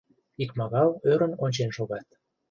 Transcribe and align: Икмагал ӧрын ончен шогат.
Икмагал 0.43 0.89
ӧрын 1.11 1.33
ончен 1.43 1.69
шогат. 1.77 2.07